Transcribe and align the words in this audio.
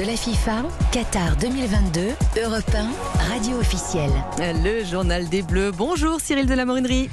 de 0.00 0.06
la 0.06 0.16
FIFA, 0.16 0.62
Qatar 0.92 1.36
2022, 1.36 2.00
Europe 2.42 2.74
1, 2.74 3.34
radio 3.34 3.58
officielle. 3.58 4.10
Le 4.38 4.82
journal 4.82 5.28
des 5.28 5.42
Bleus. 5.42 5.72
Bonjour 5.72 6.20
Cyril 6.22 6.46
de 6.46 6.54
la 6.54 6.64
Morinerie. 6.64 7.10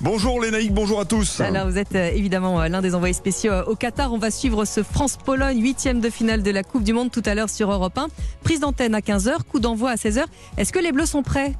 Bonjour 0.00 0.40
Lénaïque, 0.40 0.72
bonjour 0.72 1.00
à 1.00 1.04
tous. 1.04 1.40
Alors 1.40 1.66
vous 1.66 1.78
êtes 1.78 1.96
euh, 1.96 2.10
évidemment 2.14 2.60
euh, 2.60 2.68
l'un 2.68 2.80
des 2.80 2.94
envoyés 2.94 3.14
spéciaux 3.14 3.52
euh, 3.52 3.64
au 3.64 3.74
Qatar. 3.74 4.12
On 4.12 4.18
va 4.18 4.30
suivre 4.30 4.64
ce 4.66 4.84
France-Pologne, 4.84 5.60
huitième 5.60 6.00
de 6.00 6.10
finale 6.10 6.44
de 6.44 6.50
la 6.52 6.62
Coupe 6.62 6.84
du 6.84 6.92
Monde 6.92 7.10
tout 7.10 7.22
à 7.26 7.34
l'heure 7.34 7.50
sur 7.50 7.72
Europe 7.72 7.98
1. 7.98 8.06
Prise 8.44 8.60
d'antenne 8.60 8.94
à 8.94 9.00
15h, 9.00 9.42
coup 9.50 9.58
d'envoi 9.58 9.90
à 9.90 9.96
16h. 9.96 10.24
Est-ce 10.58 10.72
que 10.72 10.78
les 10.78 10.92
Bleus 10.92 11.06
sont 11.06 11.24
prêts? 11.24 11.54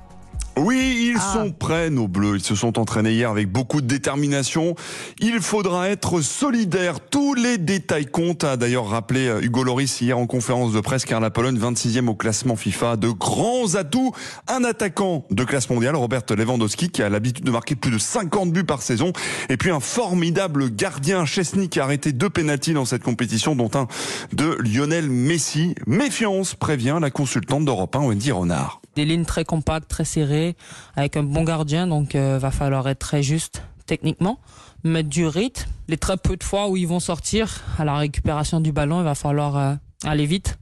Oui, 0.58 1.10
ils 1.12 1.18
Ah. 1.20 1.32
sont 1.34 1.50
prêts, 1.52 1.90
nos 1.90 2.08
bleus. 2.08 2.36
Ils 2.36 2.42
se 2.44 2.54
sont 2.54 2.78
entraînés 2.78 3.12
hier 3.12 3.30
avec 3.30 3.50
beaucoup 3.50 3.80
de 3.80 3.86
détermination. 3.86 4.74
Il 5.20 5.40
faudra 5.40 5.88
être 5.88 6.20
solidaire. 6.20 7.00
Tous 7.00 7.34
les 7.34 7.58
détails 7.58 8.06
comptent, 8.06 8.44
a 8.44 8.56
d'ailleurs 8.56 8.88
rappelé 8.88 9.26
euh, 9.28 9.40
Hugo 9.42 9.62
Loris 9.64 10.00
hier 10.00 10.18
en 10.18 10.26
conférence 10.26 10.72
de 10.72 10.80
presse, 10.80 11.04
car 11.04 11.20
la 11.20 11.30
Pologne, 11.30 11.58
26e 11.58 12.08
au 12.08 12.14
classement 12.14 12.56
FIFA, 12.56 12.96
de 12.96 13.08
grands 13.10 13.74
atouts. 13.74 14.12
Un 14.48 14.64
attaquant 14.64 15.24
de 15.30 15.44
classe 15.44 15.70
mondiale, 15.70 15.96
Robert 15.96 16.22
Lewandowski, 16.30 16.90
qui 16.90 17.02
a 17.02 17.08
l'habitude 17.08 17.44
de 17.44 17.50
marquer 17.50 17.74
plus 17.74 17.90
de 17.90 17.98
50 17.98 18.52
buts 18.52 18.64
par 18.64 18.82
saison. 18.82 19.12
Et 19.48 19.56
puis 19.56 19.70
un 19.70 19.80
formidable 19.80 20.70
gardien, 20.74 21.24
Chesney, 21.26 21.68
qui 21.68 21.80
a 21.80 21.84
arrêté 21.84 22.12
deux 22.12 22.30
pénaltys 22.30 22.72
dans 22.74 22.84
cette 22.84 23.02
compétition, 23.02 23.54
dont 23.56 23.70
un 23.74 23.86
de 24.32 24.56
Lionel 24.60 25.08
Messi. 25.10 25.74
Méfiance, 25.86 26.54
prévient 26.54 26.98
la 27.00 27.10
consultante 27.10 27.64
d'Europe 27.64 27.94
1, 27.96 28.00
Wendy 28.00 28.32
Renard. 28.32 28.80
Des 28.98 29.04
lignes 29.04 29.24
très 29.24 29.44
compactes, 29.44 29.86
très 29.86 30.04
serrées, 30.04 30.56
avec 30.96 31.16
un 31.16 31.22
bon 31.22 31.44
gardien, 31.44 31.86
donc 31.86 32.16
euh, 32.16 32.36
va 32.40 32.50
falloir 32.50 32.88
être 32.88 32.98
très 32.98 33.22
juste 33.22 33.62
techniquement, 33.86 34.40
mettre 34.82 35.08
du 35.08 35.24
rythme. 35.24 35.70
Les 35.86 35.96
très 35.96 36.16
peu 36.16 36.36
de 36.36 36.42
fois 36.42 36.68
où 36.68 36.76
ils 36.76 36.88
vont 36.88 36.98
sortir 36.98 37.62
à 37.78 37.84
la 37.84 37.94
récupération 37.94 38.60
du 38.60 38.72
ballon, 38.72 38.98
il 38.98 39.04
va 39.04 39.14
falloir 39.14 39.56
euh, 39.56 39.74
aller 40.02 40.26
vite 40.26 40.58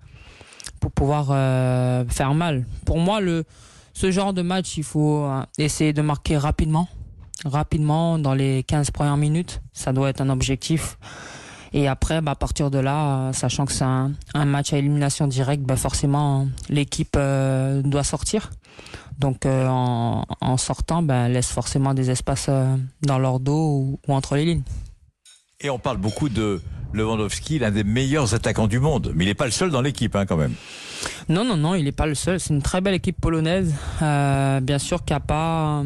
pour 0.81 0.93
pouvoir 0.93 1.29
euh, 1.31 2.05
faire 2.11 2.35
mal. 2.35 2.67
Pour 2.85 2.99
moi, 2.99 3.21
ce 3.95 4.11
genre 4.11 4.35
de 4.35 4.43
match, 4.43 4.77
il 4.77 4.85
faut 4.85 5.25
euh, 5.25 5.43
essayer 5.57 5.95
de 5.95 6.03
marquer 6.03 6.37
rapidement, 6.37 6.91
rapidement 7.47 8.19
dans 8.19 8.35
les 8.35 8.65
15 8.65 8.91
premières 8.91 9.17
minutes. 9.17 9.63
Ça 9.73 9.95
doit 9.95 10.11
être 10.11 10.21
un 10.21 10.29
objectif. 10.29 10.99
Et 11.73 11.89
après, 11.89 12.21
bah, 12.21 12.33
à 12.33 12.35
partir 12.37 12.71
de 12.71 12.79
là, 12.79 13.29
euh, 13.29 13.33
sachant 13.33 13.67
que 13.67 13.73
c'est 13.73 13.85
un, 13.85 14.13
un 14.35 14.45
match 14.45 14.73
à 14.73 14.79
élimination 14.79 15.27
directe, 15.27 15.63
bah, 15.63 15.77
forcément, 15.77 16.47
l'équipe 16.69 17.15
euh, 17.17 17.83
doit 17.83 18.05
sortir. 18.05 18.51
Donc, 19.19 19.47
euh, 19.47 19.67
en, 19.69 20.25
en 20.41 20.57
sortant, 20.57 21.03
bah, 21.03 21.29
laisse 21.29 21.51
forcément 21.51 21.95
des 21.95 22.11
espaces 22.11 22.47
euh, 22.49 22.77
dans 23.03 23.19
leur 23.19 23.41
dos 23.41 23.55
ou, 23.57 24.01
ou 24.07 24.15
entre 24.15 24.37
les 24.37 24.45
lignes. 24.45 24.63
Et 25.61 25.71
on 25.71 25.79
parle 25.79 25.97
beaucoup 25.97 26.29
de 26.29 26.61
Lewandowski, 26.93 27.59
l'un 27.59 27.71
des 27.71 27.85
meilleurs 27.85 28.35
attaquants 28.35 28.67
du 28.67 28.79
monde. 28.79 29.13
Mais 29.15 29.25
il 29.25 29.29
n'est 29.29 29.35
pas 29.35 29.47
le 29.47 29.51
seul 29.51 29.71
dans 29.71 29.81
l'équipe, 29.81 30.15
hein, 30.17 30.27
quand 30.27 30.37
même. 30.37 30.55
Non, 31.29 31.45
non, 31.45 31.57
non, 31.57 31.75
il 31.75 31.85
n'est 31.85 31.93
pas 31.93 32.07
le 32.07 32.15
seul. 32.15 32.39
C'est 32.41 32.53
une 32.55 32.63
très 32.63 32.81
belle 32.81 32.95
équipe 32.95 33.21
polonaise. 33.21 33.75
Euh, 34.03 34.61
bien 34.61 34.79
sûr 34.79 35.05
qu'il 35.05 35.15
n'y 35.15 35.19
a 35.23 35.27
pas 35.27 35.83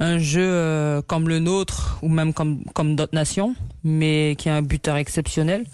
un 0.00 0.18
jeu 0.18 0.42
euh, 0.42 1.02
comme 1.02 1.28
le 1.28 1.38
nôtre 1.38 1.98
ou 2.02 2.08
même 2.08 2.32
comme, 2.32 2.64
comme 2.74 2.96
d'autres 2.96 3.14
nations, 3.14 3.54
mais 3.84 4.34
qui 4.38 4.48
a 4.48 4.56
un 4.56 4.62
buteur 4.62 4.96
exceptionnel. 4.96 5.64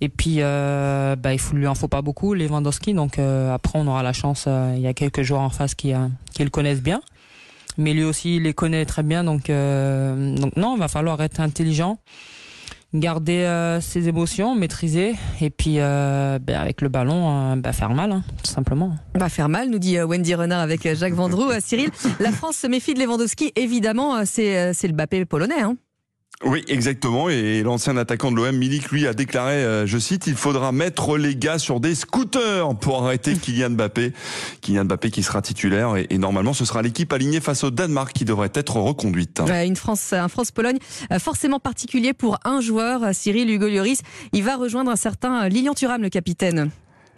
Et 0.00 0.08
puis, 0.08 0.36
euh, 0.40 1.16
bah, 1.16 1.32
il 1.32 1.38
faut, 1.38 1.56
lui 1.56 1.66
en 1.66 1.74
faut 1.74 1.88
pas 1.88 2.02
beaucoup, 2.02 2.34
Lewandowski. 2.34 2.94
Donc 2.94 3.18
euh, 3.18 3.54
après, 3.54 3.78
on 3.78 3.86
aura 3.86 4.02
la 4.02 4.12
chance. 4.12 4.48
il 4.74 4.80
y 4.80 4.86
a 4.86 4.94
quelques 4.94 5.22
joueurs 5.22 5.40
en 5.40 5.50
face 5.50 5.74
qui, 5.74 5.92
qui 6.34 6.44
le 6.44 6.50
connaissent 6.50 6.82
bien. 6.82 7.00
Mais 7.76 7.92
lui 7.92 8.04
aussi, 8.04 8.36
il 8.36 8.42
les 8.42 8.54
connaît 8.54 8.84
très 8.84 9.02
bien. 9.02 9.24
Donc, 9.24 9.48
donc 9.48 10.56
non, 10.56 10.76
il 10.76 10.78
va 10.78 10.88
falloir 10.88 11.20
être 11.22 11.40
intelligent 11.40 11.98
garder 12.94 13.44
euh, 13.44 13.80
ses 13.80 14.08
émotions, 14.08 14.54
maîtriser, 14.54 15.14
et 15.40 15.50
puis 15.50 15.76
euh, 15.78 16.38
ben, 16.40 16.60
avec 16.60 16.80
le 16.80 16.88
ballon, 16.88 17.52
euh, 17.52 17.56
ben, 17.56 17.72
faire 17.72 17.90
mal, 17.90 18.12
hein, 18.12 18.22
tout 18.42 18.50
simplement. 18.50 18.94
Va 19.14 19.28
faire 19.28 19.48
mal, 19.48 19.68
nous 19.68 19.78
dit 19.78 20.00
Wendy 20.00 20.34
Renard 20.34 20.60
avec 20.60 20.94
Jacques 20.94 21.14
Vendroux. 21.14 21.50
Cyril, 21.60 21.90
la 22.20 22.32
France 22.32 22.56
se 22.56 22.66
méfie 22.66 22.94
de 22.94 23.00
Lewandowski. 23.00 23.52
Évidemment, 23.56 24.24
c'est 24.24 24.72
c'est 24.74 24.86
le 24.86 24.94
Bappé 24.94 25.24
polonais. 25.24 25.60
Hein. 25.60 25.76
Oui, 26.42 26.64
exactement. 26.68 27.28
Et 27.28 27.62
l'ancien 27.62 27.96
attaquant 27.96 28.30
de 28.30 28.36
l'OM, 28.36 28.54
Milik, 28.54 28.90
lui, 28.90 29.06
a 29.06 29.14
déclaré, 29.14 29.54
euh, 29.54 29.86
je 29.86 29.98
cite, 29.98 30.26
il 30.26 30.34
faudra 30.34 30.72
mettre 30.72 31.16
les 31.16 31.36
gars 31.36 31.58
sur 31.58 31.80
des 31.80 31.94
scooters 31.94 32.74
pour 32.80 33.04
arrêter 33.04 33.34
Kylian 33.40 33.70
Mbappé. 33.70 34.12
Kylian 34.60 34.84
Mbappé 34.84 35.10
qui 35.10 35.22
sera 35.22 35.40
titulaire 35.42 35.96
et, 35.96 36.06
et 36.10 36.18
normalement 36.18 36.52
ce 36.52 36.64
sera 36.64 36.82
l'équipe 36.82 37.12
alignée 37.12 37.40
face 37.40 37.64
au 37.64 37.70
Danemark 37.70 38.12
qui 38.12 38.24
devrait 38.24 38.52
être 38.54 38.76
reconduite. 38.76 39.40
Une 39.64 39.76
France, 39.76 40.12
un 40.12 40.28
France-Pologne 40.28 40.78
euh, 41.12 41.18
forcément 41.18 41.60
particulier 41.60 42.12
pour 42.12 42.38
un 42.44 42.60
joueur, 42.60 43.04
euh, 43.04 43.10
Cyril 43.12 43.48
Hugo 43.50 43.68
Lloris. 43.68 44.02
Il 44.32 44.42
va 44.42 44.56
rejoindre 44.56 44.90
un 44.90 44.96
certain 44.96 45.48
Lilian 45.48 45.74
Thuram, 45.74 46.02
le 46.02 46.10
capitaine. 46.10 46.70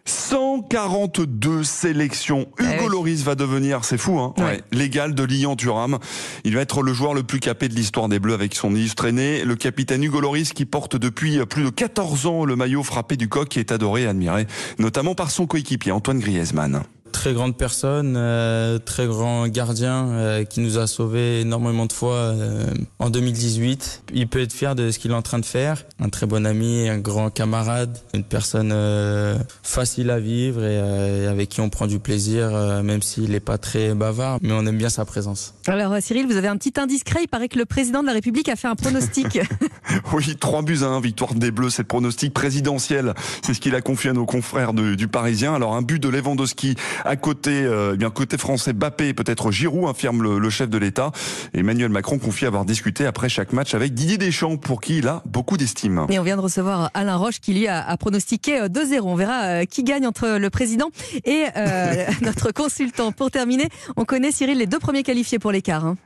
142 0.06 1.64
sélections. 1.64 2.46
Eh 2.58 2.62
Hugo 2.62 2.84
oui. 2.84 2.88
Loris 2.90 3.22
va 3.22 3.34
devenir, 3.34 3.84
c'est 3.84 3.98
fou, 3.98 4.18
hein, 4.18 4.34
ouais, 4.38 4.62
l'égal 4.72 5.14
de 5.14 5.22
Lilian 5.22 5.56
Thuram. 5.56 5.98
Il 6.44 6.54
va 6.54 6.62
être 6.62 6.82
le 6.82 6.92
joueur 6.92 7.12
le 7.12 7.22
plus 7.22 7.40
capé 7.40 7.68
de 7.68 7.74
l'histoire 7.74 8.08
des 8.08 8.18
Bleus 8.18 8.34
avec 8.34 8.54
son 8.54 8.74
illustré 8.74 9.12
né. 9.12 9.44
Le 9.44 9.56
capitaine 9.56 10.02
Hugo 10.02 10.20
Loris 10.20 10.52
qui 10.52 10.64
porte 10.64 10.96
depuis 10.96 11.44
plus 11.46 11.64
de 11.64 11.70
14 11.70 12.26
ans 12.26 12.44
le 12.44 12.56
maillot 12.56 12.82
frappé 12.82 13.16
du 13.16 13.28
coq 13.28 13.48
qui 13.48 13.58
est 13.58 13.72
adoré 13.72 14.02
et 14.02 14.06
admiré, 14.06 14.46
notamment 14.78 15.14
par 15.14 15.30
son 15.30 15.46
coéquipier 15.46 15.92
Antoine 15.92 16.20
Griezmann. 16.20 16.82
Très 17.16 17.32
grande 17.32 17.56
personne, 17.56 18.14
euh, 18.18 18.78
très 18.78 19.06
grand 19.06 19.48
gardien 19.48 20.06
euh, 20.10 20.44
qui 20.44 20.60
nous 20.60 20.76
a 20.76 20.86
sauvés 20.86 21.40
énormément 21.40 21.86
de 21.86 21.92
fois 21.92 22.12
euh, 22.14 22.66
en 22.98 23.08
2018. 23.08 24.02
Il 24.12 24.28
peut 24.28 24.42
être 24.42 24.52
fier 24.52 24.74
de 24.74 24.90
ce 24.90 24.98
qu'il 24.98 25.10
est 25.12 25.14
en 25.14 25.22
train 25.22 25.38
de 25.38 25.44
faire. 25.46 25.86
Un 25.98 26.10
très 26.10 26.26
bon 26.26 26.44
ami, 26.46 26.88
un 26.90 26.98
grand 26.98 27.30
camarade, 27.30 27.98
une 28.12 28.22
personne 28.22 28.70
euh, 28.70 29.38
facile 29.62 30.10
à 30.10 30.20
vivre 30.20 30.60
et, 30.62 30.76
euh, 30.78 31.30
avec 31.30 31.48
qui 31.48 31.62
on 31.62 31.70
prend 31.70 31.86
du 31.86 31.98
plaisir, 31.98 32.50
euh, 32.52 32.82
même 32.82 33.00
s'il 33.00 33.30
n'est 33.30 33.40
pas 33.40 33.56
très 33.56 33.94
bavard, 33.94 34.38
mais 34.42 34.52
on 34.52 34.64
aime 34.66 34.76
bien 34.78 34.90
sa 34.90 35.06
présence. 35.06 35.54
Alors 35.66 35.94
Cyril, 36.00 36.26
vous 36.26 36.36
avez 36.36 36.48
un 36.48 36.56
petit 36.58 36.78
indiscret. 36.78 37.20
Il 37.22 37.28
paraît 37.28 37.48
que 37.48 37.58
le 37.58 37.64
président 37.64 38.02
de 38.02 38.06
la 38.08 38.12
République 38.12 38.50
a 38.50 38.56
fait 38.56 38.68
un 38.68 38.76
pronostic. 38.76 39.40
Oui, 40.12 40.36
3 40.38 40.62
buts 40.62 40.78
à 40.82 40.86
1, 40.86 41.00
victoire 41.00 41.34
des 41.34 41.50
Bleus, 41.50 41.70
c'est 41.70 41.82
le 41.82 41.88
pronostic 41.88 42.34
présidentiel. 42.34 43.14
C'est 43.42 43.54
ce 43.54 43.60
qu'il 43.60 43.74
a 43.74 43.80
confié 43.80 44.10
à 44.10 44.12
nos 44.12 44.26
confrères 44.26 44.74
de- 44.74 44.94
du 44.94 45.08
Parisien. 45.08 45.54
Alors 45.54 45.74
un 45.74 45.82
but 45.82 46.00
de 46.02 46.08
Lewandowski 46.08 46.74
à 47.04 47.15
côté, 47.16 47.50
euh, 47.64 47.92
eh 47.94 47.96
bien 47.96 48.10
côté 48.10 48.38
français, 48.38 48.72
Bappé 48.72 49.08
et 49.08 49.14
peut-être 49.14 49.50
Giroud, 49.50 49.88
affirme 49.88 50.22
le, 50.22 50.38
le 50.38 50.50
chef 50.50 50.68
de 50.70 50.78
l'État. 50.78 51.12
Emmanuel 51.54 51.88
Macron 51.90 52.18
confie 52.18 52.46
avoir 52.46 52.64
discuté 52.64 53.06
après 53.06 53.28
chaque 53.28 53.52
match 53.52 53.74
avec 53.74 53.94
Didier 53.94 54.18
Deschamps, 54.18 54.56
pour 54.56 54.80
qui 54.80 54.98
il 54.98 55.08
a 55.08 55.22
beaucoup 55.26 55.56
d'estime. 55.56 56.06
Et 56.08 56.18
on 56.18 56.22
vient 56.22 56.36
de 56.36 56.42
recevoir 56.42 56.90
Alain 56.94 57.16
Roche 57.16 57.40
qui 57.40 57.54
lui 57.54 57.66
a, 57.68 57.86
a 57.86 57.96
pronostiqué 57.96 58.60
euh, 58.60 58.68
2-0. 58.68 59.00
On 59.02 59.14
verra 59.16 59.42
euh, 59.44 59.64
qui 59.64 59.82
gagne 59.84 60.06
entre 60.06 60.38
le 60.38 60.50
président 60.50 60.90
et 61.24 61.44
euh, 61.56 62.04
notre 62.22 62.52
consultant. 62.52 63.12
Pour 63.12 63.30
terminer, 63.30 63.68
on 63.96 64.04
connaît 64.04 64.32
Cyril 64.32 64.58
les 64.58 64.66
deux 64.66 64.78
premiers 64.78 65.02
qualifiés 65.02 65.38
pour 65.38 65.52
l'écart. 65.52 65.84
hein. 65.84 65.96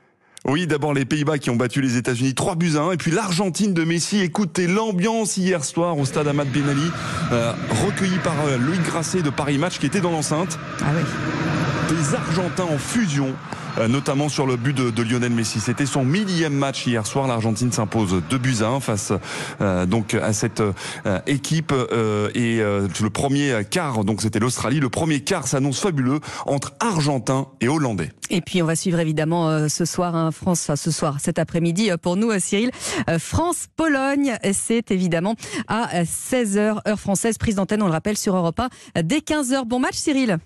Oui, 0.46 0.66
d'abord 0.66 0.94
les 0.94 1.04
Pays-Bas 1.04 1.38
qui 1.38 1.50
ont 1.50 1.56
battu 1.56 1.82
les 1.82 1.96
États-Unis 1.98 2.34
3 2.34 2.54
buts 2.54 2.72
à 2.76 2.80
1 2.80 2.92
et 2.92 2.96
puis 2.96 3.10
l'Argentine 3.10 3.74
de 3.74 3.84
Messi. 3.84 4.20
Écoutez 4.20 4.66
l'ambiance 4.66 5.36
hier 5.36 5.62
soir 5.64 5.98
au 5.98 6.06
stade 6.06 6.28
Ahmad 6.28 6.48
Ben 6.48 6.66
Ali, 6.66 6.90
euh, 7.30 7.52
recueilli 7.84 8.16
par 8.24 8.34
euh, 8.46 8.56
Louis 8.56 8.78
Grasset 8.78 9.20
de 9.20 9.28
Paris 9.28 9.58
Match 9.58 9.78
qui 9.78 9.86
était 9.86 10.00
dans 10.00 10.10
l'enceinte. 10.10 10.58
Ah 10.80 10.86
oui. 10.96 11.94
des 11.94 12.14
Argentins 12.14 12.64
en 12.64 12.78
fusion. 12.78 13.34
Euh, 13.78 13.88
notamment 13.88 14.28
sur 14.28 14.46
le 14.46 14.56
but 14.56 14.76
de, 14.76 14.90
de 14.90 15.02
Lionel 15.02 15.32
Messi. 15.32 15.60
C'était 15.60 15.86
son 15.86 16.04
millième 16.04 16.54
match 16.54 16.86
hier 16.86 17.06
soir. 17.06 17.26
L'Argentine 17.26 17.72
s'impose 17.72 18.22
2 18.28 18.38
buts 18.38 18.56
à 18.62 18.68
1 18.68 18.80
face 18.80 19.12
euh, 19.60 19.86
donc 19.86 20.14
à 20.14 20.32
cette 20.32 20.60
euh, 20.60 21.20
équipe 21.26 21.72
euh, 21.72 22.30
et 22.34 22.60
euh, 22.60 22.88
le 23.00 23.10
premier 23.10 23.62
quart 23.68 24.04
donc 24.04 24.22
c'était 24.22 24.38
l'Australie. 24.38 24.80
Le 24.80 24.88
premier 24.88 25.20
quart 25.20 25.46
s'annonce 25.46 25.80
fabuleux 25.80 26.20
entre 26.46 26.72
Argentins 26.80 27.46
et 27.60 27.68
Hollandais. 27.68 28.12
Et 28.30 28.40
puis 28.40 28.62
on 28.62 28.66
va 28.66 28.76
suivre 28.76 29.00
évidemment 29.00 29.68
ce 29.68 29.84
soir 29.84 30.14
hein, 30.14 30.30
France, 30.30 30.62
enfin 30.62 30.76
ce 30.76 30.90
soir, 30.90 31.16
cet 31.20 31.38
après-midi 31.38 31.90
pour 32.00 32.16
nous 32.16 32.30
Cyril, 32.38 32.70
France-Pologne. 33.18 34.36
C'est 34.52 34.90
évidemment 34.90 35.34
à 35.66 36.04
16h 36.04 36.80
heure 36.86 37.00
française, 37.00 37.38
prise 37.38 37.56
d'antenne, 37.56 37.82
on 37.82 37.86
le 37.86 37.92
rappelle 37.92 38.16
sur 38.16 38.36
Europe 38.36 38.60
1 38.60 38.68
euh, 38.98 39.02
dès 39.02 39.18
15h. 39.18 39.64
Bon 39.64 39.78
match 39.78 39.96
Cyril, 39.96 40.38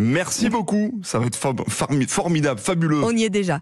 Merci 0.00 0.48
beaucoup. 0.48 1.00
Ça 1.02 1.18
va 1.18 1.26
être 1.26 1.36
for- 1.36 1.54
formi- 1.68 2.08
formidable, 2.08 2.58
fabuleux. 2.60 3.02
on 3.04 3.10
y 3.16 3.24
est 3.24 3.30
déjà. 3.30 3.60